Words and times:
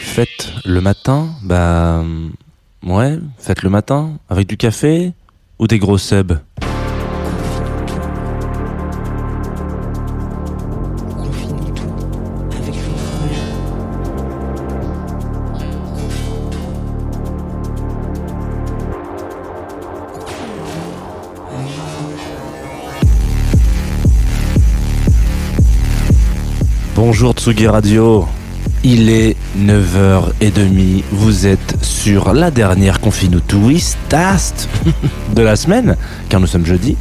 Faites 0.00 0.52
le 0.64 0.80
matin, 0.80 1.28
bah 1.42 2.02
ouais, 2.82 3.18
faites 3.38 3.62
le 3.62 3.70
matin 3.70 4.18
avec 4.28 4.48
du 4.48 4.56
café 4.56 5.12
ou 5.60 5.68
des 5.68 5.78
gros 5.78 5.98
subs. 5.98 6.40
Bonjour 27.14 27.34
Tsugi 27.34 27.66
Radio. 27.66 28.26
Il 28.84 29.10
est 29.10 29.36
9h30, 29.58 31.02
vous 31.12 31.46
êtes 31.46 31.76
sur 31.84 32.32
la 32.32 32.50
dernière 32.50 33.00
Confine 33.00 33.38
Twistast 33.46 34.66
de 35.34 35.42
la 35.42 35.54
semaine, 35.56 35.98
car 36.30 36.40
nous 36.40 36.46
sommes 36.46 36.64
jeudi, 36.64 36.96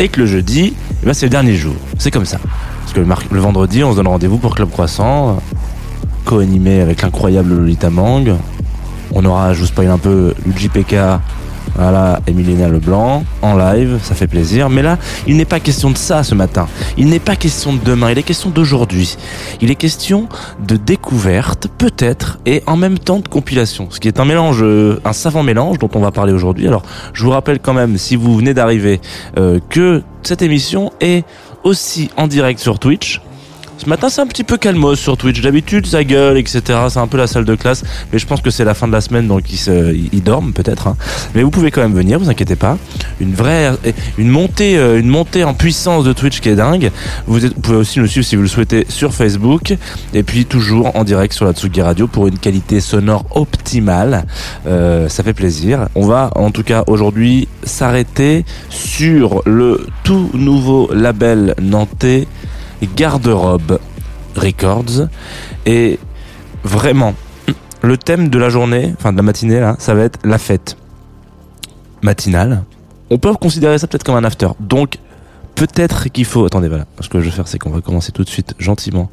et 0.00 0.08
que 0.08 0.18
le 0.18 0.26
jeudi, 0.26 0.74
eh 1.00 1.06
ben, 1.06 1.14
c'est 1.14 1.26
le 1.26 1.30
dernier 1.30 1.54
jour. 1.54 1.76
C'est 1.96 2.10
comme 2.10 2.24
ça. 2.24 2.38
Parce 2.80 2.92
que 2.92 2.98
le, 2.98 3.40
vendredi, 3.40 3.84
on 3.84 3.92
se 3.92 3.96
donne 3.98 4.08
rendez-vous 4.08 4.38
pour 4.38 4.56
Club 4.56 4.68
Croissant, 4.68 5.40
co-animé 6.24 6.80
avec 6.80 7.02
l'incroyable 7.02 7.54
Lolita 7.54 7.88
Mang. 7.88 8.34
On 9.12 9.24
aura, 9.24 9.54
je 9.54 9.60
vous 9.60 9.66
spoil 9.66 9.90
un 9.90 9.98
peu, 9.98 10.34
Luigi 10.44 10.70
PK, 10.70 10.96
voilà, 11.76 12.20
Emilina 12.26 12.68
Leblanc, 12.68 13.24
en 13.40 13.56
live, 13.56 13.98
ça 14.02 14.14
fait 14.14 14.26
plaisir. 14.26 14.68
Mais 14.68 14.82
là, 14.82 14.98
il 15.26 15.36
n'est 15.36 15.44
pas 15.44 15.60
question 15.60 15.90
de 15.90 15.96
ça 15.96 16.22
ce 16.22 16.34
matin. 16.34 16.68
Il 16.96 17.08
n'est 17.08 17.18
pas 17.18 17.36
question 17.36 17.72
de 17.72 17.78
demain, 17.82 18.10
il 18.10 18.18
est 18.18 18.22
question 18.22 18.50
d'aujourd'hui. 18.50 19.16
Il 19.60 19.70
est 19.70 19.74
question 19.74 20.28
de 20.66 20.76
découverte, 20.76 21.68
peut-être, 21.78 22.38
et 22.46 22.62
en 22.66 22.76
même 22.76 22.98
temps 22.98 23.20
de 23.20 23.28
compilation. 23.28 23.88
Ce 23.90 24.00
qui 24.00 24.08
est 24.08 24.20
un 24.20 24.24
mélange, 24.24 24.62
euh, 24.62 25.00
un 25.04 25.12
savant 25.12 25.42
mélange 25.42 25.78
dont 25.78 25.90
on 25.94 26.00
va 26.00 26.10
parler 26.10 26.32
aujourd'hui. 26.32 26.68
Alors, 26.68 26.82
je 27.12 27.24
vous 27.24 27.30
rappelle 27.30 27.58
quand 27.60 27.74
même, 27.74 27.96
si 27.96 28.16
vous 28.16 28.36
venez 28.36 28.54
d'arriver, 28.54 29.00
euh, 29.38 29.58
que 29.68 30.02
cette 30.22 30.42
émission 30.42 30.92
est 31.00 31.24
aussi 31.64 32.10
en 32.16 32.26
direct 32.26 32.60
sur 32.60 32.78
Twitch. 32.78 33.20
Ce 33.82 33.88
matin, 33.88 34.08
c'est 34.10 34.20
un 34.20 34.28
petit 34.28 34.44
peu 34.44 34.58
calmos 34.58 34.94
sur 35.00 35.16
Twitch. 35.16 35.40
D'habitude, 35.40 35.86
ça 35.86 36.04
gueule, 36.04 36.38
etc. 36.38 36.62
C'est 36.88 37.00
un 37.00 37.08
peu 37.08 37.16
la 37.16 37.26
salle 37.26 37.44
de 37.44 37.56
classe. 37.56 37.82
Mais 38.12 38.20
je 38.20 38.26
pense 38.28 38.40
que 38.40 38.48
c'est 38.50 38.64
la 38.64 38.74
fin 38.74 38.86
de 38.86 38.92
la 38.92 39.00
semaine, 39.00 39.26
donc 39.26 39.42
ils, 39.50 40.22
dorment 40.22 40.52
peut-être. 40.52 40.86
hein. 40.86 40.96
Mais 41.34 41.42
vous 41.42 41.50
pouvez 41.50 41.72
quand 41.72 41.80
même 41.80 41.92
venir, 41.92 42.20
vous 42.20 42.30
inquiétez 42.30 42.54
pas. 42.54 42.78
Une 43.18 43.34
vraie, 43.34 43.72
une 44.18 44.28
montée, 44.28 44.78
euh, 44.78 45.00
une 45.00 45.08
montée 45.08 45.42
en 45.42 45.52
puissance 45.52 46.04
de 46.04 46.12
Twitch 46.12 46.38
qui 46.38 46.50
est 46.50 46.54
dingue. 46.54 46.92
Vous 47.26 47.40
pouvez 47.60 47.76
aussi 47.76 47.98
nous 47.98 48.06
suivre 48.06 48.24
si 48.24 48.36
vous 48.36 48.42
le 48.42 48.48
souhaitez 48.48 48.86
sur 48.88 49.12
Facebook. 49.12 49.74
Et 50.14 50.22
puis 50.22 50.44
toujours 50.44 50.94
en 50.94 51.02
direct 51.02 51.34
sur 51.34 51.44
la 51.44 51.52
Tsugi 51.52 51.82
Radio 51.82 52.06
pour 52.06 52.28
une 52.28 52.38
qualité 52.38 52.78
sonore 52.78 53.24
optimale. 53.32 54.26
Euh, 54.68 55.08
ça 55.08 55.24
fait 55.24 55.34
plaisir. 55.34 55.88
On 55.96 56.06
va 56.06 56.30
en 56.36 56.52
tout 56.52 56.62
cas 56.62 56.84
aujourd'hui 56.86 57.48
s'arrêter 57.64 58.44
sur 58.68 59.42
le 59.44 59.88
tout 60.04 60.30
nouveau 60.34 60.88
label 60.94 61.56
nantais 61.60 62.28
Garde-robe 62.86 63.78
Records. 64.36 65.08
Et 65.66 65.98
vraiment, 66.64 67.14
le 67.82 67.96
thème 67.96 68.28
de 68.28 68.38
la 68.38 68.48
journée, 68.48 68.94
enfin 68.98 69.12
de 69.12 69.16
la 69.16 69.22
matinée 69.22 69.60
là, 69.60 69.76
ça 69.78 69.94
va 69.94 70.02
être 70.02 70.18
la 70.24 70.38
fête 70.38 70.76
matinale. 72.02 72.64
On 73.10 73.18
peut 73.18 73.32
considérer 73.34 73.78
ça 73.78 73.86
peut-être 73.86 74.04
comme 74.04 74.16
un 74.16 74.24
after. 74.24 74.48
Donc, 74.60 74.98
peut-être 75.54 76.08
qu'il 76.10 76.24
faut. 76.24 76.44
Attendez, 76.44 76.68
voilà. 76.68 76.86
Ce 77.00 77.08
que 77.08 77.20
je 77.20 77.26
vais 77.26 77.30
faire, 77.30 77.48
c'est 77.48 77.58
qu'on 77.58 77.70
va 77.70 77.80
commencer 77.80 78.12
tout 78.12 78.24
de 78.24 78.28
suite 78.28 78.54
gentiment. 78.58 79.10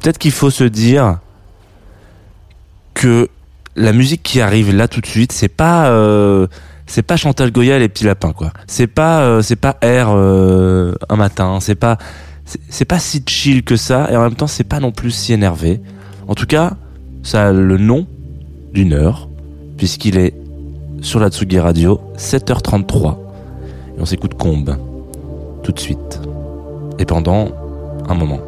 Peut-être 0.00 0.18
qu'il 0.18 0.32
faut 0.32 0.50
se 0.50 0.64
dire 0.64 1.18
que 2.94 3.28
la 3.76 3.92
musique 3.92 4.22
qui 4.22 4.40
arrive 4.40 4.74
là 4.74 4.88
tout 4.88 5.00
de 5.00 5.06
suite, 5.06 5.32
c'est 5.32 5.48
pas. 5.48 5.86
euh, 5.88 6.46
c'est 6.86 7.02
pas 7.02 7.16
Chantal 7.16 7.52
Goya 7.52 7.76
et 7.76 7.78
les 7.78 7.88
petits 7.88 8.04
lapins 8.04 8.32
quoi. 8.32 8.52
C'est 8.66 8.88
pas 8.88 9.20
euh, 9.20 9.42
c'est 9.42 9.56
pas 9.56 9.78
R 9.82 10.10
euh, 10.10 10.92
un 11.08 11.16
matin, 11.16 11.58
c'est 11.60 11.76
pas 11.76 11.98
c'est- 12.68 12.84
pas 12.84 12.98
si 12.98 13.22
chill 13.26 13.62
que 13.62 13.76
ça 13.76 14.10
et 14.10 14.16
en 14.16 14.22
même 14.22 14.34
temps 14.34 14.46
c'est 14.46 14.64
pas 14.64 14.80
non 14.80 14.92
plus 14.92 15.10
si 15.10 15.32
énervé. 15.32 15.80
En 16.28 16.34
tout 16.34 16.46
cas, 16.46 16.74
ça 17.22 17.48
a 17.48 17.52
le 17.52 17.76
nom 17.78 18.06
d'une 18.72 18.92
heure 18.92 19.28
puisqu'il 19.76 20.16
est 20.18 20.34
sur 21.00 21.18
la 21.20 21.28
Tsugi 21.30 21.58
Radio 21.58 22.00
7h33 22.16 23.18
et 23.96 24.00
on 24.00 24.04
s'écoute 24.04 24.34
Combe 24.34 24.76
tout 25.62 25.72
de 25.72 25.78
suite 25.80 26.20
et 26.98 27.04
pendant 27.04 27.48
un 28.08 28.14
moment. 28.14 28.40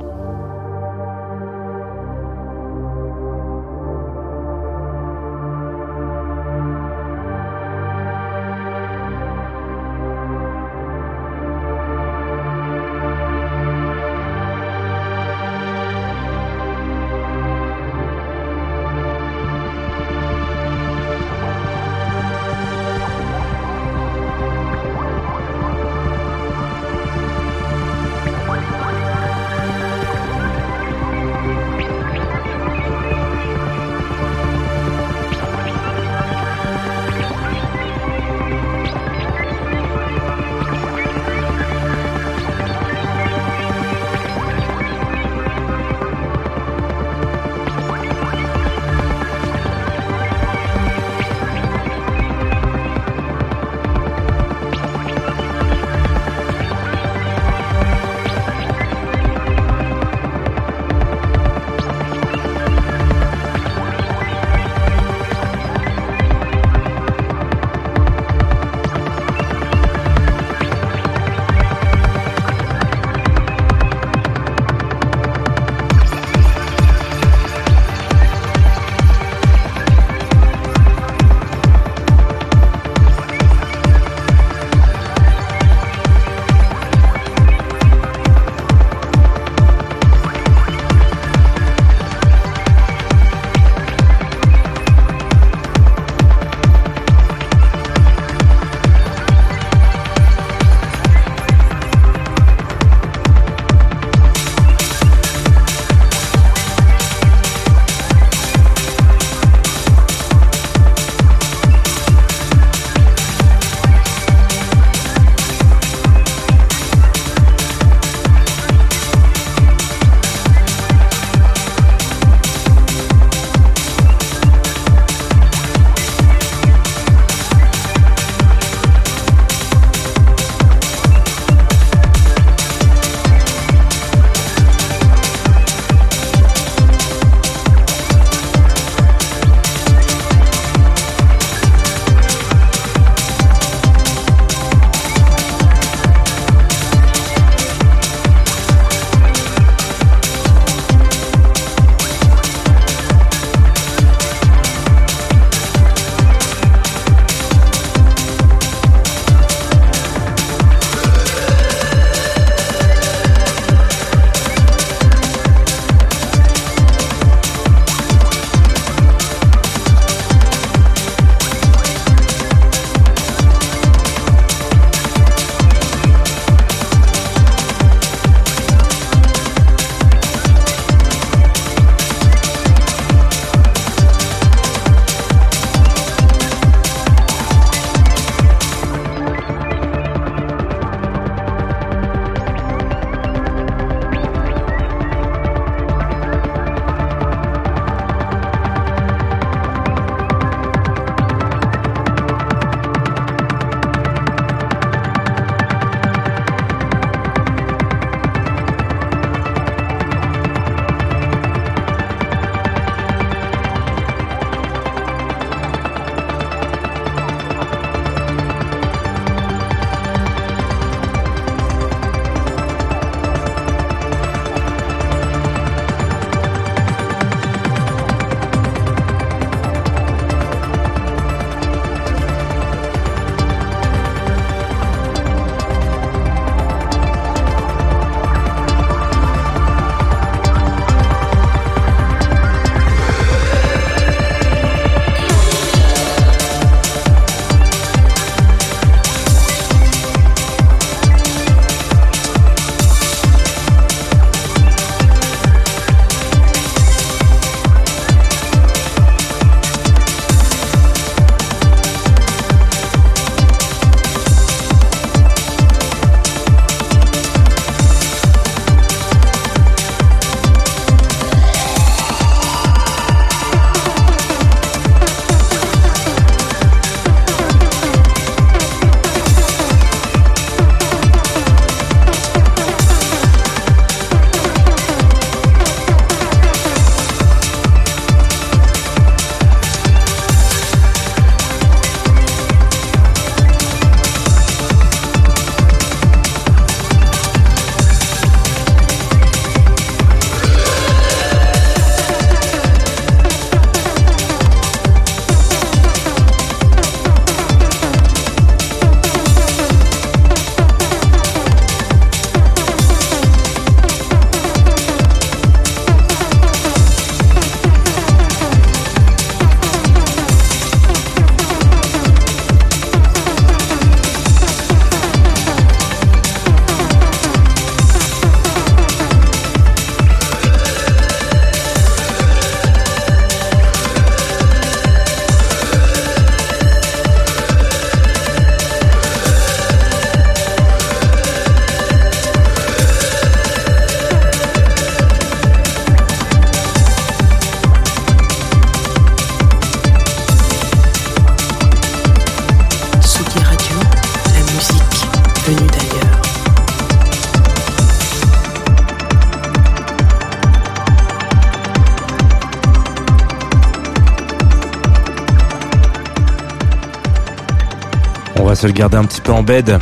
Le 368.67 368.73
garder 368.73 368.97
un 368.97 369.05
petit 369.05 369.21
peu 369.21 369.33
en 369.33 369.43
bed. 369.43 369.79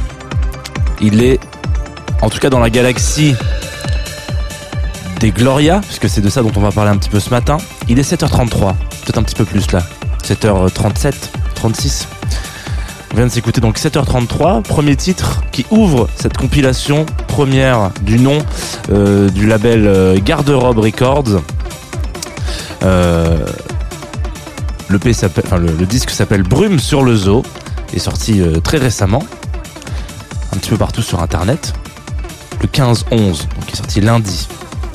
Il 1.00 1.22
est, 1.22 1.40
en 2.22 2.30
tout 2.30 2.38
cas 2.38 2.50
dans 2.50 2.60
la 2.60 2.70
galaxie 2.70 3.34
des 5.18 5.30
Gloria, 5.30 5.80
puisque 5.80 6.08
c'est 6.08 6.20
de 6.20 6.28
ça 6.28 6.42
dont 6.42 6.52
on 6.56 6.60
va 6.60 6.72
parler 6.72 6.90
un 6.90 6.96
petit 6.96 7.10
peu 7.10 7.20
ce 7.20 7.30
matin. 7.30 7.58
Il 7.88 7.99
est 7.99 8.10
7h33, 8.10 8.75
peut-être 9.04 9.18
un 9.18 9.22
petit 9.22 9.34
peu 9.34 9.44
plus 9.44 9.70
là. 9.72 9.82
7h37, 10.22 11.14
36. 11.54 12.08
On 13.12 13.16
vient 13.16 13.26
de 13.26 13.30
s'écouter 13.30 13.60
donc 13.60 13.78
7h33, 13.78 14.62
premier 14.62 14.96
titre 14.96 15.42
qui 15.50 15.66
ouvre 15.70 16.08
cette 16.14 16.37
compilation 16.37 17.06
première 17.26 17.90
du 18.02 18.18
nom 18.18 18.38
euh, 18.92 19.28
du 19.30 19.46
label 19.46 19.87
euh, 19.87 20.18
Garde-robe 20.22 20.78
Records. 20.78 21.42
Euh, 22.82 23.38
le 24.88 25.87
disque 25.87 26.10
s'appelle 26.10 26.42
Brume 26.42 26.78
sur 26.78 27.02
le 27.02 27.16
zoo, 27.16 27.42
est 27.97 28.00
sorti 28.00 28.40
euh, 28.40 28.61
très 28.61 28.78
récemment, 28.78 29.23
un 30.52 30.56
petit 30.59 30.70
peu 30.70 30.76
partout 30.76 31.02
sur 31.02 31.23
internet. 31.23 31.75
Le 32.61 32.68
15-11, 32.68 33.11
donc 33.11 33.64
il 33.68 33.73
est 33.73 33.76
sorti 33.76 34.00
lundi. 34.00 34.49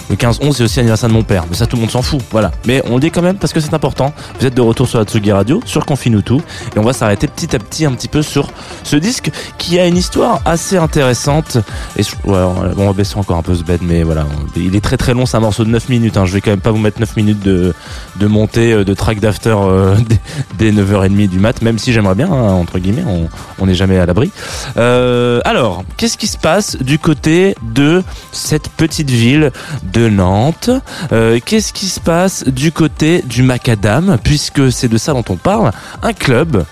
Le 0.10 0.16
15-11, 0.16 0.54
c'est 0.54 0.64
aussi 0.64 0.78
l'anniversaire 0.78 1.10
de 1.10 1.14
mon 1.14 1.24
père. 1.24 1.46
Mais 1.50 1.56
ça, 1.56 1.66
tout 1.66 1.76
le 1.78 1.82
monde 1.82 1.92
s'en 1.92 2.02
fout. 2.02 2.22
Voilà. 2.32 2.52
Mais 2.68 2.82
on 2.90 2.96
le 2.96 3.00
dit 3.02 3.12
quand 3.12 3.22
même 3.22 3.38
parce 3.38 3.54
que 3.54 3.60
c'est 3.60 3.74
important. 3.74 4.14
Vous 4.40 4.46
êtes 4.46 4.54
de 4.54 4.62
retour 4.62 4.88
sur 4.88 5.00
la 5.00 5.06
Tsugi 5.06 5.32
Radio, 5.32 5.62
sur 5.66 5.86
Confinutu. 5.86 6.36
Et 6.76 6.80
on 6.80 6.84
va 6.84 6.94
s'arrêter 6.94 7.28
petit 7.28 7.56
à 7.56 7.60
petit 7.60 7.86
un 7.86 7.92
petit 7.94 8.08
peu 8.08 8.22
sur 8.22 8.50
ce 8.84 8.96
disque 8.98 9.32
qui 9.58 9.80
a 9.80 9.88
une 9.88 9.98
histoire 9.98 10.42
assez 10.46 10.78
intéressante. 10.78 11.58
Et 11.98 12.02
ouais, 12.26 12.38
on 12.78 12.86
va- 12.88 12.94
baisser 12.94 13.18
encore 13.18 13.38
un 13.38 13.42
peu 13.42 13.56
ce 13.56 13.64
bed, 13.64 13.82
mais 13.82 14.04
voilà. 14.04 14.26
Il 14.56 14.76
est 14.76 14.82
très 14.82 14.96
très 14.98 15.14
long, 15.14 15.26
c'est 15.26 15.36
un 15.38 15.42
morceau 15.42 15.66
de 15.66 15.70
9 15.70 15.90
minutes. 15.90 16.18
Hein. 16.18 16.26
Je 16.26 16.34
vais 16.34 16.42
quand 16.42 16.52
même 16.52 16.62
pas 16.62 16.72
vous 16.72 16.78
mettre 16.78 17.00
9 17.00 17.18
minutes 17.18 17.42
de, 17.42 17.74
de 18.18 18.28
montée, 18.28 18.72
euh, 18.74 18.84
de 18.86 18.94
track 18.94 19.20
d'after 19.20 19.56
euh, 19.58 19.96
dès, 20.58 20.72
dès 20.72 20.82
9h30 20.84 21.28
du 21.28 21.40
mat, 21.40 21.62
même 21.62 21.78
si 21.80 21.92
j'aimerais 21.92 22.16
bien, 22.16 22.28
hein, 22.32 22.54
entre 22.54 22.80
guillemets, 22.80 23.04
on 23.60 23.66
n'est 23.66 23.76
jamais 23.76 23.98
à 23.98 24.06
l'abri. 24.06 24.32
Euh, 24.78 25.42
alors, 25.46 25.84
qu'est-ce 25.98 26.18
qui 26.18 26.28
se 26.28 26.38
passe 26.38 26.78
du 26.78 27.00
côté 27.00 27.56
de 27.74 28.04
cette 28.32 28.70
petite 28.70 29.10
ville 29.10 29.52
Nantes 30.00 30.70
Euh, 31.12 31.40
Qu'est-ce 31.44 31.74
qui 31.74 31.88
se 31.88 32.00
passe 32.00 32.44
du 32.46 32.72
côté 32.72 33.22
du 33.26 33.44
Macadam, 33.44 34.18
puisque 34.24 34.72
c'est 34.72 34.88
de 34.88 34.98
ça 34.98 35.14
dont 35.14 35.24
on 35.30 35.36
parle? 35.36 35.72
Un 36.04 36.14
club 36.14 36.66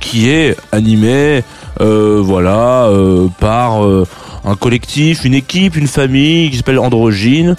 qui 0.00 0.30
est 0.30 0.56
animé, 0.72 1.44
euh, 1.80 2.20
voilà, 2.22 2.84
euh, 2.86 3.28
par 3.38 3.82
un 4.44 4.56
collectif, 4.56 5.24
une 5.24 5.34
équipe, 5.34 5.76
une 5.76 5.86
famille 5.86 6.50
qui 6.50 6.56
s'appelle 6.56 6.78
Androgyne. 6.78 7.56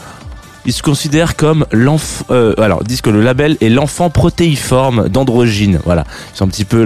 Ils 0.66 0.74
se 0.74 0.84
considèrent 0.84 1.36
comme 1.36 1.66
l'enfant. 1.72 2.26
euh, 2.32 2.54
alors, 2.58 2.84
disent 2.84 3.02
que 3.02 3.10
le 3.10 3.22
label 3.22 3.58
est 3.62 3.70
l'enfant 3.70 4.10
protéiforme 4.10 5.10
d'Androgyne. 5.10 5.80
Voilà, 5.86 6.06
c'est 6.34 6.44
un 6.44 6.48
petit 6.48 6.66
peu 6.66 6.84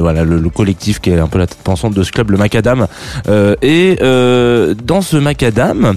voilà 0.00 0.24
le, 0.24 0.38
le 0.38 0.50
collectif 0.50 1.00
qui 1.00 1.10
est 1.10 1.18
un 1.18 1.28
peu 1.28 1.38
la 1.38 1.46
tête 1.46 1.58
pensante 1.62 1.94
de 1.94 2.02
ce 2.02 2.12
club, 2.12 2.30
le 2.30 2.38
Macadam. 2.38 2.86
Euh, 3.28 3.54
et 3.62 3.98
euh, 4.02 4.74
dans 4.82 5.02
ce 5.02 5.16
Macadam, 5.16 5.96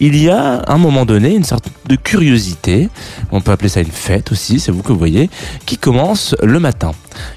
il 0.00 0.16
y 0.16 0.28
a 0.28 0.56
à 0.56 0.72
un 0.72 0.78
moment 0.78 1.04
donné 1.04 1.34
une 1.34 1.44
sorte 1.44 1.66
de 1.88 1.96
curiosité. 1.96 2.88
On 3.30 3.40
peut 3.40 3.52
appeler 3.52 3.68
ça 3.68 3.80
une 3.80 3.86
fête 3.86 4.32
aussi, 4.32 4.60
c'est 4.60 4.72
vous 4.72 4.82
que 4.82 4.92
vous 4.92 4.98
voyez, 4.98 5.30
qui 5.66 5.78
commence 5.78 6.34
le 6.42 6.58
matin, 6.58 6.92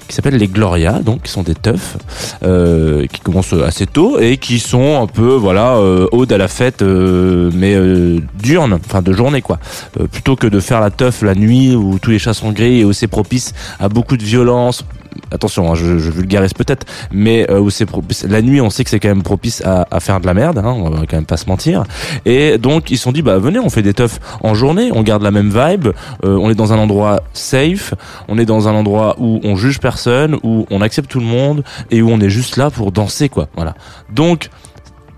qui 0.08 0.14
s'appelle 0.14 0.36
les 0.36 0.48
Gloria, 0.48 1.00
donc 1.00 1.22
qui 1.22 1.30
sont 1.30 1.42
des 1.42 1.54
teufs 1.54 1.96
euh, 2.42 3.06
qui 3.06 3.20
commencent 3.20 3.52
assez 3.52 3.86
tôt 3.86 4.18
et 4.18 4.36
qui 4.36 4.58
sont 4.58 5.02
un 5.02 5.06
peu 5.06 5.34
voilà 5.34 5.76
euh, 5.76 6.06
à 6.30 6.38
la 6.38 6.48
fête, 6.48 6.82
euh, 6.82 7.50
mais 7.54 7.74
euh, 7.74 8.20
diurne, 8.34 8.74
enfin 8.74 9.02
de 9.02 9.12
journée 9.12 9.42
quoi. 9.42 9.58
Plutôt 10.10 10.36
que 10.36 10.46
de 10.46 10.60
faire 10.60 10.80
la 10.80 10.90
teuf 10.90 11.22
la 11.22 11.34
nuit 11.34 11.74
où 11.74 11.98
tous 11.98 12.10
les 12.10 12.18
chats 12.18 12.34
sont 12.34 12.52
gris 12.52 12.80
et 12.80 12.84
où 12.84 12.92
c'est 12.92 13.06
propice 13.06 13.54
à 13.78 13.88
beaucoup 13.88 14.16
de 14.16 14.24
violence. 14.24 14.84
Attention, 15.30 15.70
hein, 15.70 15.74
je, 15.74 15.98
je 15.98 16.10
vulgarise 16.10 16.54
peut-être, 16.54 16.86
mais 17.12 17.50
euh, 17.50 17.60
où 17.60 17.70
c'est 17.70 17.86
la 18.28 18.42
nuit, 18.42 18.60
on 18.60 18.70
sait 18.70 18.84
que 18.84 18.90
c'est 18.90 19.00
quand 19.00 19.08
même 19.08 19.22
propice 19.22 19.62
à, 19.64 19.86
à 19.90 20.00
faire 20.00 20.20
de 20.20 20.26
la 20.26 20.34
merde. 20.34 20.58
Hein, 20.58 20.74
on 20.76 20.90
va 20.90 21.06
quand 21.06 21.16
même 21.16 21.26
pas 21.26 21.36
se 21.36 21.46
mentir. 21.46 21.84
Et 22.24 22.58
donc 22.58 22.90
ils 22.90 22.96
se 22.96 23.04
sont 23.04 23.12
dit, 23.12 23.22
bah 23.22 23.38
venez, 23.38 23.58
on 23.58 23.70
fait 23.70 23.82
des 23.82 23.94
teufs 23.94 24.20
en 24.42 24.54
journée, 24.54 24.90
on 24.92 25.02
garde 25.02 25.22
la 25.22 25.30
même 25.30 25.50
vibe, 25.50 25.88
euh, 26.24 26.36
on 26.36 26.50
est 26.50 26.54
dans 26.54 26.72
un 26.72 26.78
endroit 26.78 27.22
safe, 27.32 27.94
on 28.28 28.38
est 28.38 28.46
dans 28.46 28.68
un 28.68 28.74
endroit 28.74 29.16
où 29.18 29.40
on 29.44 29.56
juge 29.56 29.80
personne, 29.80 30.36
où 30.42 30.66
on 30.70 30.80
accepte 30.80 31.10
tout 31.10 31.20
le 31.20 31.26
monde 31.26 31.64
et 31.90 32.02
où 32.02 32.10
on 32.10 32.20
est 32.20 32.30
juste 32.30 32.56
là 32.56 32.70
pour 32.70 32.92
danser 32.92 33.28
quoi. 33.28 33.48
Voilà. 33.56 33.74
Donc 34.12 34.48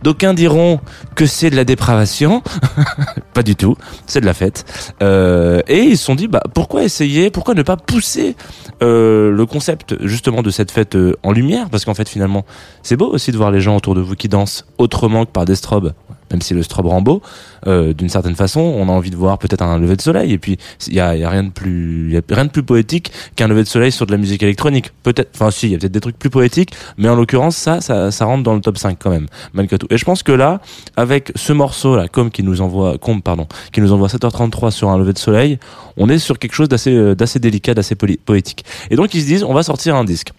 D'aucuns 0.03 0.35
diront 0.35 0.81
que 1.15 1.27
c'est 1.27 1.51
de 1.51 1.57
la 1.57 1.65
dépravation, 1.65 2.43
pas 3.35 3.43
du 3.43 3.57
tout, 3.57 3.77
c'est 4.07 4.21
de 4.21 4.27
la 4.27 4.35
fête. 4.35 4.65
Euh, 5.03 5.61
et 5.67 5.81
ils 5.81 5.99
se 5.99 6.05
sont 6.05 6.15
dit, 6.15 6.29
bah 6.29 6.43
pourquoi 6.55 6.85
essayer, 6.85 7.31
pourquoi 7.31 7.55
ne 7.55 7.63
pas 7.63 7.77
pousser 7.77 8.37
euh, 8.83 9.31
le 9.31 9.47
concept 9.47 9.97
justement 10.07 10.43
de 10.43 10.51
cette 10.51 10.71
fête 10.71 10.95
euh, 10.95 11.17
en 11.23 11.33
lumière, 11.33 11.69
parce 11.71 11.85
qu'en 11.85 11.95
fait 11.95 12.09
finalement 12.09 12.45
c'est 12.83 12.97
beau 12.97 13.09
aussi 13.13 13.33
de 13.33 13.37
voir 13.37 13.51
les 13.51 13.61
gens 13.61 13.77
autour 13.77 13.95
de 13.95 14.01
vous 14.01 14.15
qui 14.15 14.29
dansent 14.29 14.67
autrement 14.79 15.25
que 15.25 15.31
par 15.31 15.45
des 15.45 15.57
strobes, 15.57 15.93
même 16.31 16.43
si 16.43 16.55
le 16.55 16.63
beau, 17.01 17.23
euh, 17.67 17.93
d'une 17.93 18.09
certaine 18.09 18.35
façon, 18.35 18.61
on 18.61 18.89
a 18.89 18.93
envie 18.93 19.11
de 19.11 19.17
voir 19.17 19.39
peut-être 19.39 19.63
un 19.63 19.79
lever 19.79 19.97
de 19.97 20.03
soleil, 20.03 20.33
et 20.33 20.39
puis 20.39 20.59
il 20.87 20.95
y 20.95 21.01
a, 21.01 21.17
y 21.17 21.25
a 21.25 21.31
rien 21.31 21.45
de 21.45 21.51
plus, 21.51 22.13
y 22.13 22.17
a 22.17 22.21
rien 22.31 22.45
de 22.45 22.51
plus 22.51 22.63
poétique 22.63 23.13
qu'un 23.37 23.49
lever 23.49 23.63
de 23.63 23.69
soleil 23.69 23.93
sur 23.93 24.07
de 24.07 24.13
la 24.13 24.19
musique 24.19 24.43
électronique. 24.43 24.93
Peut-être, 25.03 25.31
enfin 25.35 25.51
si, 25.51 25.67
il 25.67 25.73
y 25.73 25.75
a 25.75 25.79
peut-être 25.79 25.93
des 25.93 26.01
trucs 26.01 26.19
plus 26.19 26.31
poétiques, 26.31 26.73
mais 26.97 27.09
en 27.09 27.15
l'occurrence 27.15 27.57
ça, 27.57 27.81
ça, 27.81 28.11
ça 28.11 28.25
rentre 28.25 28.43
dans 28.43 28.55
le 28.55 28.61
top 28.61 28.79
5 28.79 28.99
quand 28.99 29.11
même, 29.11 29.27
malgré 29.53 29.79
tout. 29.79 29.87
Et 29.91 29.99
je 29.99 30.05
pense 30.05 30.23
que 30.23 30.33
là, 30.33 30.61
avec 30.97 31.33
ce 31.35 31.53
morceau 31.53 31.97
là, 31.97 32.09
comme 32.09 32.31
qui 32.31 32.43
nous 32.43 32.61
envoie, 32.61 32.99
Combe 32.99 33.23
pardon, 33.23 33.47
qui 33.73 33.81
nous 33.81 33.93
envoie 33.93 34.09
7h33 34.09 34.71
sur 34.71 34.91
un 34.91 34.99
lever 34.99 35.13
de 35.13 35.19
soleil, 35.19 35.59
on 35.97 36.09
est 36.09 36.19
sur 36.19 36.39
quelque 36.39 36.55
chose 36.55 36.69
d'assez, 36.69 36.95
euh, 36.95 37.15
d'assez 37.15 37.39
délicat, 37.39 37.75
d'assez 37.75 37.95
poétique. 37.95 38.65
Et 38.91 38.97
donc 38.97 39.15
ils 39.15 39.23
se 39.23 39.27
disent, 39.27 39.45
on 39.45 39.55
va 39.55 39.63
sortir 39.63 39.97
un 39.97 40.05
disque. 40.05 40.33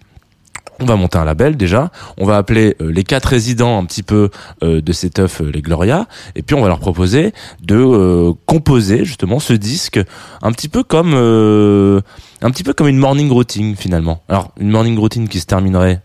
On 0.82 0.86
va 0.86 0.96
monter 0.96 1.18
un 1.18 1.26
label 1.26 1.58
déjà, 1.58 1.90
on 2.16 2.24
va 2.24 2.38
appeler 2.38 2.74
euh, 2.80 2.90
les 2.90 3.04
quatre 3.04 3.26
résidents 3.26 3.78
un 3.78 3.84
petit 3.84 4.02
peu 4.02 4.30
euh, 4.62 4.80
de 4.80 4.92
ces 4.92 5.10
teufs, 5.10 5.42
euh, 5.42 5.50
les 5.50 5.60
Gloria, 5.60 6.06
et 6.34 6.42
puis 6.42 6.54
on 6.54 6.62
va 6.62 6.68
leur 6.68 6.80
proposer 6.80 7.34
de 7.62 8.32
composer 8.46 9.04
justement 9.04 9.40
ce 9.40 9.52
disque 9.52 10.00
un 10.40 10.52
petit 10.52 10.68
peu 10.68 10.82
comme 10.82 11.12
un 11.14 12.50
petit 12.50 12.62
peu 12.62 12.72
comme 12.72 12.88
une 12.88 12.96
morning 12.96 13.30
routine 13.30 13.76
finalement. 13.76 14.22
Alors 14.28 14.52
une 14.58 14.70
morning 14.70 14.98
routine 14.98 15.28
qui 15.28 15.40
se 15.40 15.46
terminerait 15.46 16.00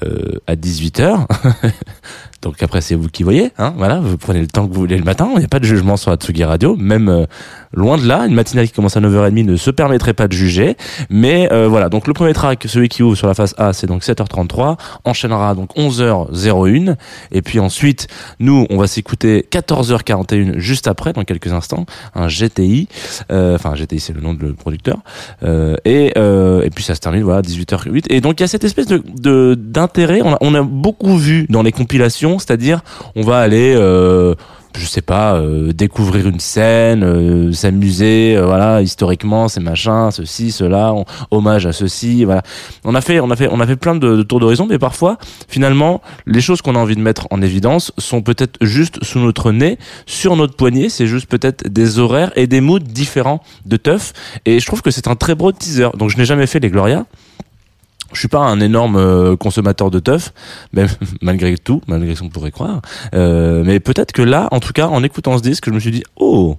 à 0.46 0.54
18h. 0.54 1.26
Donc 2.44 2.62
après 2.62 2.80
c'est 2.82 2.94
vous 2.94 3.08
qui 3.08 3.22
voyez, 3.22 3.52
hein, 3.58 3.72
voilà, 3.78 3.98
vous 4.00 4.18
prenez 4.18 4.40
le 4.40 4.46
temps 4.46 4.68
que 4.68 4.72
vous 4.74 4.80
voulez 4.80 4.98
le 4.98 5.02
matin, 5.02 5.30
il 5.34 5.38
n'y 5.38 5.44
a 5.44 5.48
pas 5.48 5.58
de 5.60 5.64
jugement 5.64 5.96
sur 5.96 6.10
la 6.10 6.16
Tsugi 6.18 6.44
Radio, 6.44 6.76
même 6.76 7.08
euh, 7.08 7.24
loin 7.72 7.96
de 7.96 8.06
là, 8.06 8.26
une 8.26 8.34
matinale 8.34 8.66
qui 8.66 8.72
commence 8.74 8.96
à 8.96 9.00
9h30 9.00 9.44
ne 9.46 9.56
se 9.56 9.70
permettrait 9.70 10.12
pas 10.12 10.28
de 10.28 10.32
juger, 10.34 10.76
mais 11.08 11.48
euh, 11.52 11.66
voilà, 11.68 11.88
donc 11.88 12.06
le 12.06 12.12
premier 12.12 12.34
track, 12.34 12.64
celui 12.68 12.88
qui 12.90 13.02
ouvre 13.02 13.16
sur 13.16 13.26
la 13.26 13.34
face 13.34 13.54
A, 13.56 13.72
c'est 13.72 13.86
donc 13.86 14.02
7h33, 14.02 14.76
enchaînera 15.04 15.54
donc 15.54 15.70
11h01, 15.76 16.96
et 17.32 17.42
puis 17.42 17.58
ensuite, 17.60 18.08
nous, 18.40 18.66
on 18.68 18.76
va 18.76 18.86
s'écouter 18.86 19.46
14h41 19.50 20.58
juste 20.58 20.86
après, 20.86 21.12
dans 21.12 21.24
quelques 21.24 21.52
instants, 21.52 21.86
un 22.14 22.28
GTI, 22.28 22.88
euh, 23.32 23.54
enfin 23.54 23.74
GTI 23.74 24.00
c'est 24.00 24.12
le 24.12 24.20
nom 24.20 24.34
de 24.34 24.42
le 24.44 24.52
producteur, 24.52 24.98
euh, 25.42 25.76
et, 25.84 26.12
euh, 26.18 26.62
et 26.62 26.70
puis 26.70 26.84
ça 26.84 26.94
se 26.94 27.00
termine, 27.00 27.22
voilà, 27.22 27.42
18h08, 27.42 28.04
et 28.10 28.20
donc 28.20 28.38
il 28.38 28.42
y 28.42 28.44
a 28.44 28.48
cette 28.48 28.64
espèce 28.64 28.86
de 28.86 29.02
de- 29.18 29.54
d'intérêt, 29.58 30.20
on 30.22 30.34
a, 30.34 30.38
on 30.40 30.54
a 30.54 30.62
beaucoup 30.62 31.16
vu 31.16 31.46
dans 31.48 31.62
les 31.62 31.72
compilations, 31.72 32.33
c'est-à-dire 32.38 32.80
on 33.16 33.22
va 33.22 33.38
aller... 33.38 33.74
Euh, 33.76 34.34
je 34.76 34.86
sais 34.86 35.02
pas, 35.02 35.34
euh, 35.34 35.72
découvrir 35.72 36.26
une 36.26 36.40
scène, 36.40 37.04
euh, 37.04 37.52
s'amuser, 37.52 38.36
voilà, 38.42 38.82
historiquement, 38.82 39.48
c'est 39.48 39.60
machin, 39.60 40.10
ceci, 40.10 40.50
cela, 40.50 40.92
hommage 41.30 41.66
à 41.66 41.72
ceci, 41.72 42.24
voilà. 42.24 42.42
On 42.84 42.94
a 42.94 43.00
fait, 43.00 43.20
on 43.20 43.30
a 43.30 43.36
fait, 43.36 43.48
on 43.50 43.60
a 43.60 43.66
fait 43.66 43.76
plein 43.76 43.94
de, 43.94 44.16
de 44.16 44.22
tours 44.22 44.40
d'horizon, 44.40 44.66
mais 44.68 44.78
parfois, 44.78 45.18
finalement, 45.48 46.02
les 46.26 46.40
choses 46.40 46.60
qu'on 46.60 46.74
a 46.74 46.78
envie 46.78 46.96
de 46.96 47.00
mettre 47.00 47.28
en 47.30 47.40
évidence 47.40 47.92
sont 47.98 48.22
peut-être 48.22 48.56
juste 48.62 49.02
sous 49.04 49.20
notre 49.20 49.52
nez, 49.52 49.78
sur 50.06 50.36
notre 50.36 50.56
poignet, 50.56 50.88
c'est 50.88 51.06
juste 51.06 51.26
peut-être 51.26 51.68
des 51.68 51.98
horaires 51.98 52.32
et 52.36 52.46
des 52.46 52.60
moods 52.60 52.80
différents 52.80 53.42
de 53.66 53.76
teuf, 53.76 54.12
et 54.44 54.58
je 54.58 54.66
trouve 54.66 54.82
que 54.82 54.90
c'est 54.90 55.08
un 55.08 55.14
très 55.14 55.34
beau 55.34 55.52
teaser. 55.52 55.90
Donc 55.96 56.10
je 56.10 56.16
n'ai 56.16 56.24
jamais 56.24 56.46
fait 56.46 56.58
les 56.58 56.70
Gloria. 56.70 57.06
Je 58.14 58.20
suis 58.20 58.28
pas 58.28 58.40
un 58.40 58.60
énorme 58.60 58.96
euh, 58.96 59.36
consommateur 59.36 59.90
de 59.90 59.98
teuf, 59.98 60.32
malgré 61.22 61.58
tout, 61.58 61.82
malgré 61.86 62.14
ce 62.14 62.20
qu'on 62.20 62.28
pourrait 62.28 62.52
croire. 62.52 62.80
Euh, 63.14 63.62
mais 63.64 63.80
peut-être 63.80 64.12
que 64.12 64.22
là, 64.22 64.48
en 64.52 64.60
tout 64.60 64.72
cas, 64.72 64.86
en 64.86 65.02
écoutant 65.02 65.36
ce 65.36 65.42
disque, 65.42 65.66
je 65.66 65.72
me 65.72 65.80
suis 65.80 65.90
dit, 65.90 66.04
oh, 66.16 66.56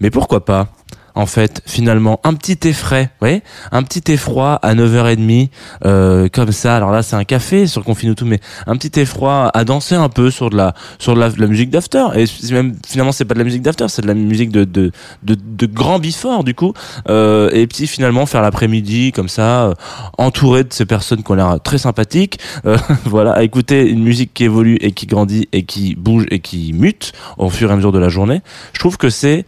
mais 0.00 0.10
pourquoi 0.10 0.44
pas? 0.44 0.68
En 1.14 1.26
fait, 1.26 1.62
finalement, 1.66 2.20
un 2.24 2.34
petit 2.34 2.68
effray, 2.68 3.10
vous 3.20 3.28
un 3.70 3.82
petit 3.82 4.12
effroi 4.12 4.54
à 4.62 4.74
9h30, 4.74 5.50
euh, 5.84 6.28
comme 6.32 6.52
ça. 6.52 6.76
Alors 6.76 6.90
là, 6.90 7.02
c'est 7.02 7.16
un 7.16 7.24
café 7.24 7.66
sur 7.66 7.84
Confinutu, 7.84 8.24
mais 8.24 8.40
un 8.66 8.76
petit 8.76 9.00
effroi 9.00 9.50
à 9.54 9.64
danser 9.64 9.94
un 9.94 10.08
peu 10.08 10.30
sur 10.30 10.50
de 10.50 10.56
la, 10.56 10.74
sur 10.98 11.14
de 11.14 11.20
la, 11.20 11.46
musique 11.46 11.70
d'after. 11.70 12.04
Et 12.16 12.52
même, 12.52 12.74
finalement, 12.86 13.12
c'est 13.12 13.24
pas 13.24 13.34
de 13.34 13.38
la 13.38 13.44
musique 13.44 13.62
d'after, 13.62 13.86
c'est 13.88 14.02
de 14.02 14.06
la 14.06 14.14
musique 14.14 14.50
de, 14.50 14.64
de, 14.64 14.90
de, 15.22 15.36
de 15.36 15.66
grand 15.66 15.98
before, 15.98 16.44
du 16.44 16.54
coup. 16.54 16.72
Euh, 17.08 17.50
et 17.52 17.66
puis 17.66 17.86
finalement, 17.86 18.26
faire 18.26 18.42
l'après-midi, 18.42 19.12
comme 19.12 19.28
ça, 19.28 19.64
euh, 19.64 19.74
entouré 20.18 20.64
de 20.64 20.72
ces 20.72 20.86
personnes 20.86 21.22
qui 21.22 21.30
ont 21.30 21.34
l'air 21.34 21.58
très 21.62 21.78
sympathiques. 21.78 22.38
Euh, 22.66 22.76
voilà, 23.04 23.32
à 23.32 23.42
écouter 23.42 23.88
une 23.88 24.02
musique 24.02 24.32
qui 24.34 24.44
évolue 24.44 24.76
et 24.80 24.92
qui 24.92 25.06
grandit 25.06 25.48
et 25.52 25.64
qui 25.64 25.94
bouge 25.94 26.26
et 26.30 26.40
qui 26.40 26.72
mute 26.72 27.12
au 27.38 27.50
fur 27.50 27.70
et 27.70 27.72
à 27.72 27.76
mesure 27.76 27.92
de 27.92 27.98
la 27.98 28.08
journée. 28.08 28.40
Je 28.72 28.80
trouve 28.80 28.96
que 28.96 29.10
c'est 29.10 29.44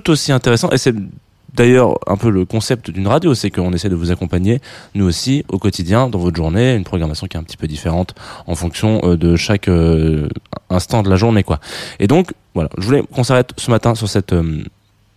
tout 0.00 0.10
aussi 0.10 0.32
intéressant 0.32 0.70
et 0.70 0.78
c'est 0.78 0.94
d'ailleurs 1.54 1.98
un 2.08 2.16
peu 2.16 2.30
le 2.30 2.44
concept 2.44 2.90
d'une 2.90 3.06
radio, 3.06 3.34
c'est 3.34 3.50
qu'on 3.50 3.72
essaie 3.72 3.88
de 3.88 3.94
vous 3.94 4.10
accompagner, 4.10 4.60
nous 4.94 5.06
aussi, 5.06 5.44
au 5.48 5.58
quotidien, 5.58 6.08
dans 6.08 6.18
votre 6.18 6.36
journée, 6.36 6.74
une 6.74 6.82
programmation 6.82 7.28
qui 7.28 7.36
est 7.36 7.40
un 7.40 7.44
petit 7.44 7.56
peu 7.56 7.68
différente 7.68 8.14
en 8.48 8.56
fonction 8.56 9.00
euh, 9.04 9.16
de 9.16 9.36
chaque 9.36 9.68
euh, 9.68 10.28
instant 10.68 11.04
de 11.04 11.10
la 11.10 11.14
journée, 11.14 11.44
quoi. 11.44 11.60
Et 12.00 12.08
donc, 12.08 12.32
voilà, 12.54 12.70
je 12.76 12.84
voulais 12.84 13.02
qu'on 13.02 13.22
s'arrête 13.22 13.52
ce 13.56 13.70
matin 13.70 13.94
sur 13.94 14.08
cette 14.08 14.32
euh, 14.32 14.64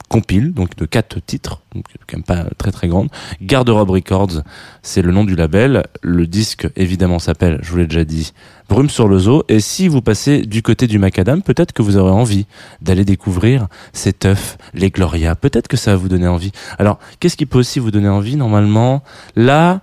compile, 0.10 0.54
donc 0.54 0.76
de 0.76 0.86
quatre 0.86 1.20
titres, 1.20 1.62
donc 1.76 1.86
quand 2.08 2.18
même 2.18 2.24
pas 2.24 2.46
très 2.58 2.72
très 2.72 2.88
grande. 2.88 3.10
Garde-robe 3.42 3.90
Records, 3.90 4.42
c'est 4.82 5.02
le 5.02 5.12
nom 5.12 5.24
du 5.26 5.36
label. 5.36 5.86
Le 6.02 6.28
disque, 6.28 6.68
évidemment, 6.76 7.20
s'appelle, 7.20 7.60
je 7.62 7.72
vous 7.72 7.78
l'ai 7.78 7.88
déjà 7.88 8.06
dit, 8.06 8.34
Brume 8.70 8.90
sur 8.90 9.08
le 9.08 9.18
zoo. 9.20 9.44
Et 9.48 9.60
si 9.60 9.88
vous 9.88 10.02
passez 10.02 10.42
du 10.42 10.62
côté 10.62 10.88
du 10.88 11.00
macadam, 11.00 11.42
peut-être 11.42 11.72
que 11.72 11.82
vous 11.82 11.98
aurez 11.98 12.12
envie 12.12 12.46
d'aller 12.82 13.06
découvrir 13.06 13.68
cet 13.94 14.26
œuf, 14.26 14.58
les 14.74 14.90
Gloria. 14.90 15.36
Peut-être 15.36 15.68
que 15.68 15.78
ça 15.78 15.92
va 15.92 15.98
vous 15.98 16.10
donner 16.10 16.28
envie. 16.28 16.52
Alors, 16.78 17.00
qu'est-ce 17.20 17.38
qui 17.38 17.46
peut 17.46 17.60
aussi 17.60 17.80
vous 17.80 17.92
donner 17.92 18.10
envie 18.10 18.36
normalement? 18.36 19.04
Là, 19.36 19.82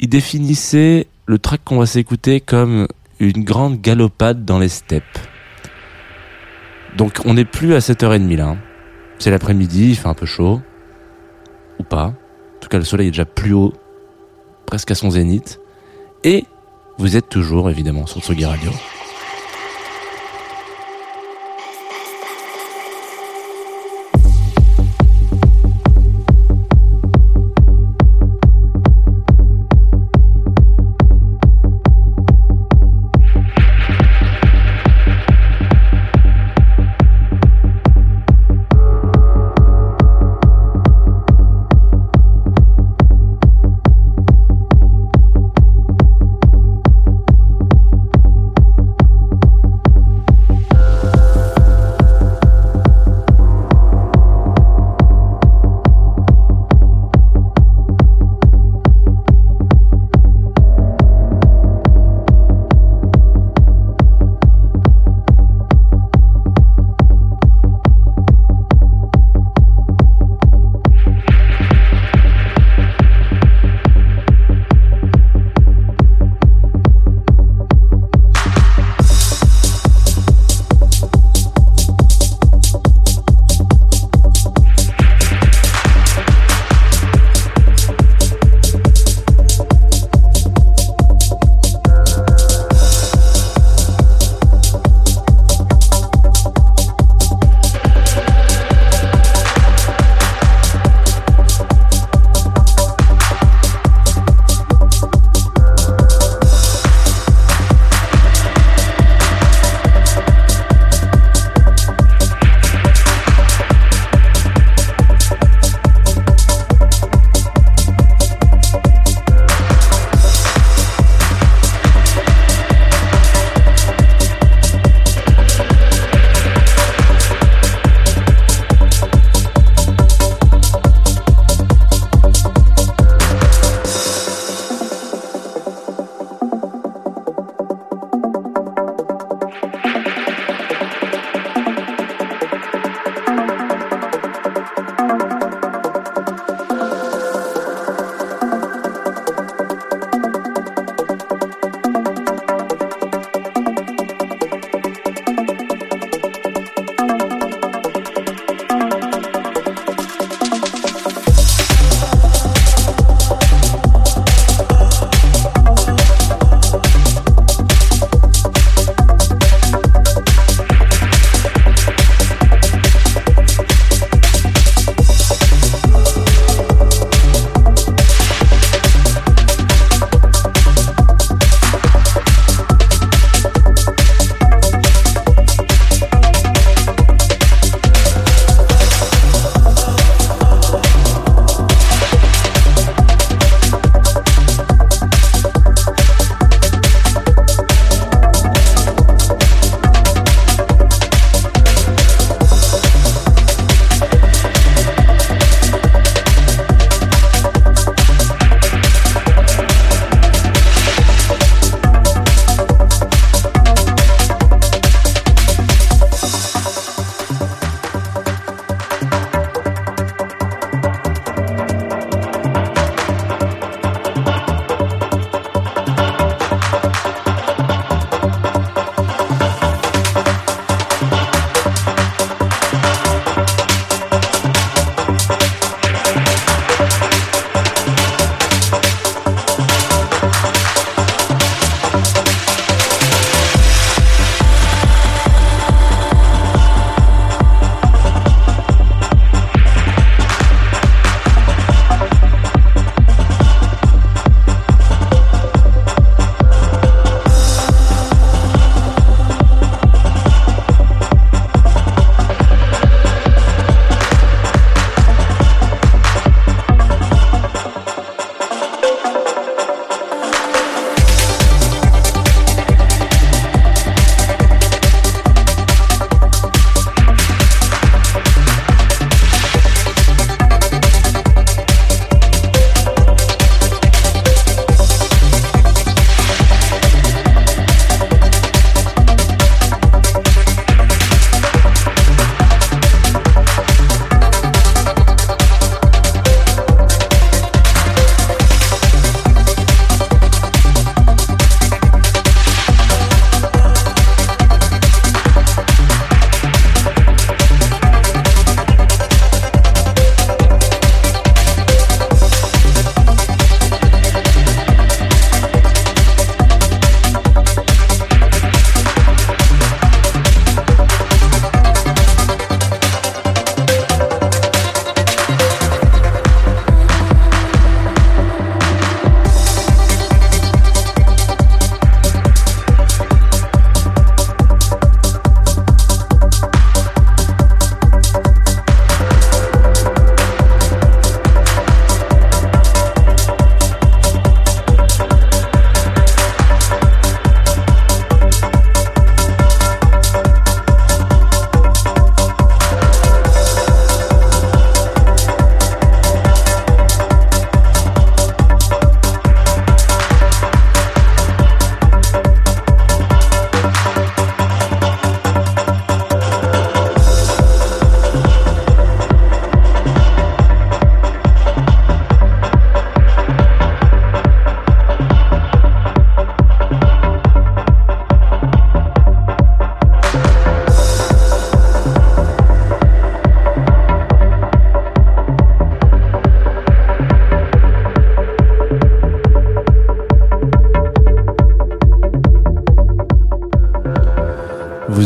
il 0.00 0.08
définissait 0.08 1.06
le 1.26 1.38
track 1.38 1.60
qu'on 1.64 1.78
va 1.78 1.86
s'écouter 1.86 2.40
comme 2.40 2.88
une 3.20 3.44
grande 3.44 3.80
galopade 3.80 4.44
dans 4.44 4.58
les 4.58 4.68
steppes. 4.68 5.18
Donc 6.96 7.20
on 7.24 7.34
n'est 7.34 7.44
plus 7.44 7.74
à 7.74 7.78
7h30 7.78 8.36
là. 8.36 8.48
hein. 8.48 8.58
C'est 9.22 9.30
l'après-midi, 9.30 9.90
il 9.90 9.96
fait 9.96 10.08
un 10.08 10.14
peu 10.14 10.26
chaud. 10.26 10.60
Ou 11.78 11.84
pas. 11.84 12.06
En 12.06 12.60
tout 12.60 12.68
cas, 12.68 12.78
le 12.78 12.82
soleil 12.82 13.06
est 13.06 13.12
déjà 13.12 13.24
plus 13.24 13.52
haut, 13.52 13.72
presque 14.66 14.90
à 14.90 14.96
son 14.96 15.10
zénith. 15.10 15.60
Et 16.24 16.44
vous 16.98 17.16
êtes 17.16 17.28
toujours, 17.28 17.70
évidemment, 17.70 18.04
sur 18.06 18.20
Tsugi 18.20 18.44
Radio. 18.44 18.72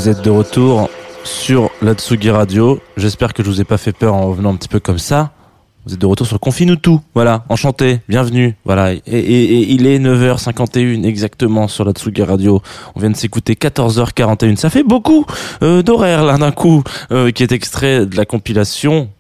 Vous 0.07 0.12
êtes 0.12 0.23
de 0.23 0.31
retour 0.31 0.88
sur 1.25 1.73
la 1.83 1.95
Tsugi 1.95 2.31
Radio. 2.31 2.81
J'espère 2.97 3.35
que 3.35 3.42
je 3.42 3.49
vous 3.49 3.61
ai 3.61 3.64
pas 3.64 3.77
fait 3.77 3.90
peur 3.90 4.14
en 4.14 4.31
venant 4.31 4.53
un 4.53 4.55
petit 4.55 4.69
peu 4.69 4.79
comme 4.79 5.01
ça. 5.01 5.33
Vous 5.85 5.95
êtes 5.95 6.01
de 6.01 6.07
retour 6.07 6.29
sur 6.29 6.38
Confine 6.38 6.77
tout. 6.77 7.01
Voilà, 7.12 7.45
enchanté, 7.49 7.99
bienvenue. 8.09 8.55
Voilà, 8.64 8.92
et, 8.92 9.01
il 9.05 9.85
est 9.85 9.99
9h51 9.99 11.05
exactement 11.05 11.66
sur 11.66 11.85
la 11.85 11.90
Tsugi 11.90 12.23
Radio. 12.23 12.62
On 12.95 13.01
vient 13.01 13.11
de 13.11 13.16
s'écouter 13.16 13.55
14h41. 13.55 14.55
Ça 14.55 14.71
fait 14.71 14.85
beaucoup 14.85 15.27
euh, 15.64 15.83
d'horaires 15.83 16.23
là 16.23 16.38
d'un 16.38 16.53
coup, 16.53 16.85
euh, 17.11 17.33
qui 17.33 17.42
est 17.42 17.51
extrait 17.51 18.07
de 18.07 18.16
la 18.16 18.27
compilation. 18.27 19.11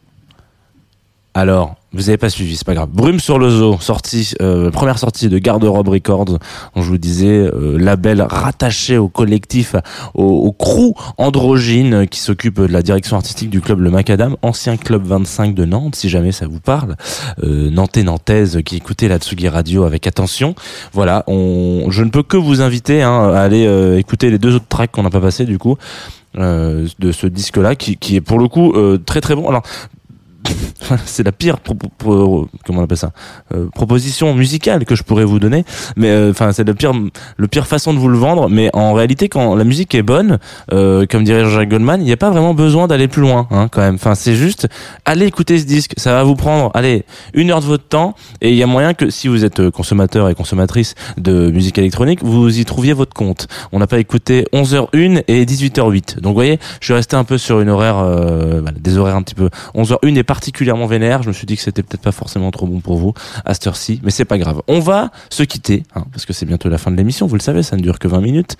Alors, 1.34 1.74
vous 1.96 2.08
avez 2.08 2.18
pas 2.18 2.28
suivi, 2.28 2.56
c'est 2.56 2.66
pas 2.66 2.74
grave. 2.74 2.88
Brume 2.92 3.20
sur 3.20 3.38
le 3.38 3.48
zoo, 3.48 3.78
sortie, 3.80 4.34
euh, 4.40 4.70
première 4.70 4.98
sortie 4.98 5.28
de 5.28 5.38
Garde-robe 5.38 5.88
Records, 5.88 6.26
dont 6.26 6.38
je 6.76 6.82
vous 6.82 6.98
disais, 6.98 7.26
euh, 7.38 7.76
label 7.78 8.22
rattaché 8.22 8.98
au 8.98 9.08
collectif, 9.08 9.74
au, 10.14 10.24
au 10.24 10.52
crew 10.52 10.94
androgyne 11.18 12.06
qui 12.06 12.20
s'occupe 12.20 12.60
de 12.60 12.66
la 12.66 12.82
direction 12.82 13.16
artistique 13.16 13.50
du 13.50 13.60
club 13.60 13.80
Le 13.80 13.90
Macadam, 13.90 14.36
ancien 14.42 14.76
club 14.76 15.04
25 15.06 15.54
de 15.54 15.64
Nantes, 15.64 15.96
si 15.96 16.08
jamais 16.08 16.32
ça 16.32 16.46
vous 16.46 16.60
parle. 16.60 16.96
Euh, 17.42 17.70
Nantais, 17.70 18.02
Nantaise, 18.02 18.60
qui 18.64 18.76
écoutez 18.76 19.08
la 19.08 19.18
Tsugi 19.18 19.48
Radio 19.48 19.84
avec 19.84 20.06
attention. 20.06 20.54
Voilà, 20.92 21.24
on, 21.26 21.86
je 21.90 22.02
ne 22.04 22.10
peux 22.10 22.22
que 22.22 22.36
vous 22.36 22.60
inviter 22.60 23.02
hein, 23.02 23.30
à 23.34 23.40
aller 23.40 23.66
euh, 23.66 23.98
écouter 23.98 24.30
les 24.30 24.38
deux 24.38 24.54
autres 24.54 24.68
tracks 24.68 24.90
qu'on 24.92 25.02
n'a 25.02 25.10
pas 25.10 25.20
passé 25.20 25.44
du 25.44 25.58
coup. 25.58 25.76
euh, 26.38 26.86
de 26.98 27.12
ce 27.12 27.26
disque 27.26 27.56
là 27.56 27.74
qui, 27.74 27.96
qui 27.96 28.16
est 28.16 28.20
pour 28.20 28.38
le 28.38 28.48
coup 28.48 28.72
euh, 28.74 28.98
très 28.98 29.20
très 29.20 29.34
bon 29.34 29.48
alors 29.48 29.62
c'est 31.04 31.24
la 31.24 31.32
pire 31.32 31.58
pro- 31.58 31.74
pro- 31.98 32.48
comment 32.64 32.80
on 32.80 32.84
appelle 32.84 32.96
ça 32.96 33.12
Euh, 33.54 33.66
proposition 33.74 34.34
musicale 34.34 34.84
que 34.84 34.94
je 34.94 35.02
pourrais 35.02 35.24
vous 35.24 35.38
donner 35.38 35.64
mais 35.96 36.10
euh, 36.10 36.30
enfin 36.30 36.52
c'est 36.52 36.64
le 36.64 36.74
pire 36.74 36.92
le 37.36 37.48
pire 37.48 37.66
façon 37.66 37.92
de 37.94 37.98
vous 37.98 38.08
le 38.08 38.18
vendre 38.18 38.48
mais 38.48 38.70
en 38.72 38.92
réalité 38.92 39.28
quand 39.28 39.54
la 39.54 39.64
musique 39.64 39.94
est 39.94 40.02
bonne 40.02 40.38
euh, 40.72 41.06
comme 41.10 41.24
dirait 41.24 41.44
Jean-Jacques 41.44 41.68
Goldman 41.70 42.00
il 42.00 42.04
n'y 42.04 42.12
a 42.12 42.16
pas 42.16 42.30
vraiment 42.30 42.54
besoin 42.54 42.86
d'aller 42.86 43.08
plus 43.08 43.22
loin 43.22 43.46
hein, 43.50 43.68
quand 43.70 43.80
même. 43.80 43.96
Enfin 43.96 44.14
c'est 44.14 44.34
juste 44.36 44.68
allez 45.04 45.26
écouter 45.26 45.58
ce 45.58 45.64
disque 45.64 45.92
ça 45.96 46.12
va 46.12 46.22
vous 46.24 46.34
prendre 46.36 46.70
allez 46.74 47.04
une 47.34 47.50
heure 47.50 47.60
de 47.60 47.66
votre 47.66 47.88
temps 47.88 48.14
et 48.40 48.50
il 48.50 48.56
y 48.56 48.62
a 48.62 48.66
moyen 48.66 48.94
que 48.94 49.10
si 49.10 49.28
vous 49.28 49.44
êtes 49.44 49.60
euh, 49.60 49.70
consommateur 49.70 50.28
et 50.28 50.34
consommatrice 50.34 50.94
de 51.16 51.50
musique 51.50 51.78
électronique 51.78 52.20
vous 52.22 52.58
y 52.58 52.64
trouviez 52.64 52.92
votre 52.92 53.14
compte. 53.14 53.48
On 53.72 53.78
n'a 53.78 53.86
pas 53.86 53.98
écouté 53.98 54.46
11h01 54.52 55.22
et 55.28 55.44
18h08 55.44 56.20
donc 56.20 56.30
vous 56.30 56.34
voyez 56.34 56.58
je 56.80 56.86
suis 56.86 56.94
resté 56.94 57.16
un 57.16 57.24
peu 57.24 57.38
sur 57.38 57.60
une 57.60 57.68
horaire 57.70 57.96
euh, 57.98 58.62
des 58.78 58.98
horaires 58.98 59.16
un 59.16 59.22
petit 59.22 59.34
peu 59.34 59.48
11h01 59.74 60.16
est 60.16 60.22
particulièrement 60.36 60.84
vénère. 60.86 61.22
Je 61.22 61.28
me 61.28 61.32
suis 61.32 61.46
dit 61.46 61.56
que 61.56 61.62
c'était 61.62 61.82
peut-être 61.82 62.02
pas 62.02 62.12
forcément 62.12 62.50
trop 62.50 62.66
bon 62.66 62.80
pour 62.80 62.98
vous 62.98 63.14
à 63.46 63.54
cette 63.54 63.66
heure-ci 63.66 64.00
mais 64.02 64.10
c'est 64.10 64.26
pas 64.26 64.36
grave. 64.36 64.60
On 64.68 64.80
va 64.80 65.10
se 65.30 65.42
quitter 65.44 65.84
hein, 65.94 66.04
parce 66.12 66.26
que 66.26 66.34
c'est 66.34 66.44
bientôt 66.44 66.68
la 66.68 66.76
fin 66.76 66.90
de 66.90 66.96
l'émission 66.96 67.26
vous 67.26 67.36
le 67.36 67.40
savez 67.40 67.62
ça 67.62 67.74
ne 67.76 67.80
dure 67.80 67.98
que 67.98 68.06
20 68.06 68.20
minutes 68.20 68.58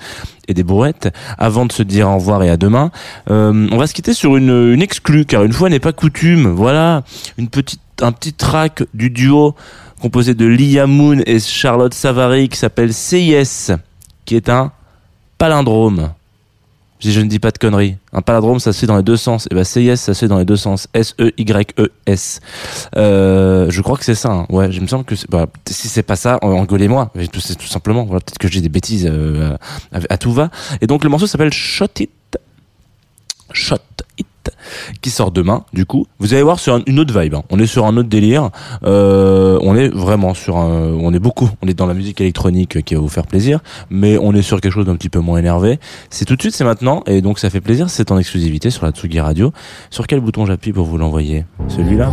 et 0.49 0.55
des 0.55 0.63
bourrettes 0.63 1.13
avant 1.37 1.67
de 1.67 1.73
se 1.73 1.83
dire 1.83 2.09
au 2.09 2.15
revoir 2.15 2.43
et 2.43 2.49
à 2.49 2.57
demain 2.57 2.91
euh, 3.31 3.69
on 3.71 3.77
va 3.77 3.87
se 3.87 3.93
quitter 3.93 4.15
sur 4.15 4.39
une, 4.39 4.73
une 4.73 4.81
exclue 4.81 5.27
car 5.27 5.45
une 5.45 5.53
fois 5.53 5.69
n'est 5.69 5.79
pas 5.79 5.93
coutume. 5.93 6.49
Voilà 6.49 7.03
une 7.37 7.49
petite 7.49 7.83
un 8.01 8.13
petit 8.13 8.33
track 8.33 8.83
du 8.95 9.11
duo 9.11 9.55
composé 10.01 10.33
de 10.33 10.47
Lia 10.47 10.87
Moon 10.87 11.19
et 11.27 11.39
Charlotte 11.41 11.93
Savary 11.93 12.49
qui 12.49 12.57
s'appelle 12.57 12.95
CIS 12.95 13.73
qui 14.25 14.35
est 14.35 14.49
un 14.49 14.73
palindrome 15.37 16.11
si 16.99 17.13
je 17.13 17.21
ne 17.21 17.29
dis 17.29 17.39
pas 17.39 17.51
de 17.51 17.59
conneries. 17.59 17.97
Un 18.13 18.23
palindrome, 18.23 18.59
ça 18.59 18.73
se 18.73 18.79
fait 18.81 18.87
dans 18.87 18.97
les 18.97 19.03
deux 19.03 19.17
sens. 19.17 19.47
Et 19.51 19.55
ben 19.55 19.65
CIS, 19.65 19.97
ça 19.97 20.15
se 20.15 20.21
fait 20.21 20.29
dans 20.29 20.39
les 20.39 20.45
deux 20.45 20.57
sens. 20.57 20.89
S-E-Y-E-S. 20.95 22.41
Euh, 22.97 23.67
je 23.71 23.83
crois 23.83 23.97
que 23.97 24.05
c'est 24.05 24.15
ça. 24.15 24.31
hein. 24.31 24.47
Ouais, 24.49 24.73
je 24.73 24.81
me 24.81 24.87
semble 24.87 25.05
que 25.05 25.15
bah, 25.29 25.47
si 25.69 25.89
c'est 25.89 26.03
pas 26.03 26.17
ça, 26.17 26.39
engueulez-moi. 26.43 27.13
Tout, 27.33 27.41
c'est 27.41 27.57
tout 27.57 27.67
simplement. 27.67 28.07
Peut-être 28.07 28.39
que 28.39 28.49
j'ai 28.49 28.61
des 28.61 28.69
bêtises 28.69 29.09
euh, 29.11 29.57
à 29.93 30.17
tout 30.19 30.33
va. 30.33 30.51
Et 30.81 30.87
donc 30.87 31.05
le 31.05 31.11
morceau 31.11 31.27
s'appelle 31.27 31.53
Shot 31.53 31.87
It. 32.01 32.11
Shot 33.53 33.77
Qui 35.03 35.11
sort 35.11 35.33
demain 35.33 35.65
du 35.73 35.85
coup. 35.87 36.07
Vous 36.21 36.33
allez 36.33 36.43
voir 36.43 36.61
sur 36.61 36.75
un- 36.75 36.83
une 36.87 37.01
autre 37.01 37.19
vibe 37.19 37.35
hein. 37.35 37.43
on 37.51 37.59
est 37.59 37.67
sur 37.67 37.85
un 37.85 37.97
autre 37.97 38.09
délire. 38.09 38.51
Euh, 38.85 39.59
on 39.63 39.75
est 39.77 39.89
vraiment 39.89 40.35
sur 40.35 40.57
un 40.57 40.93
on 41.01 41.13
est 41.13 41.19
beaucoup. 41.19 41.51
On 41.63 41.67
est 41.69 41.75
dans 41.75 41.87
la 41.87 41.95
musique 41.95 42.21
électronique 42.21 42.83
qui 42.85 42.95
va 42.95 43.01
vous 43.01 43.09
faire 43.09 43.27
plaisir 43.27 43.59
mais 43.91 44.17
on 44.19 44.33
est 44.35 44.43
sur 44.43 44.61
quelque 44.61 44.73
chose 44.73 44.87
d'un 44.87 44.95
petit 44.97 45.09
peu 45.09 45.19
moins 45.19 45.39
énervé. 45.39 45.79
C'est 46.11 46.25
tout 46.25 46.37
de 46.37 46.41
suite 46.41 46.55
c'est 46.55 46.65
maintenant 46.65 47.03
et 47.07 47.21
donc 47.23 47.39
ça 47.41 47.51
fait 47.51 47.61
plaisir 47.61 47.91
c'est 47.91 48.11
en 48.13 48.19
exclusivité 48.19 48.71
sur 48.71 48.87
la 48.87 48.93
Tsugi 48.93 49.21
Radio. 49.21 49.53
Sur 49.91 50.07
quel 50.07 50.21
bouton 50.21 50.47
j'appuie 50.47 50.73
pour 50.73 50.87
vous 50.87 50.97
l'envoyer? 50.97 51.45
Celui-là? 51.69 52.13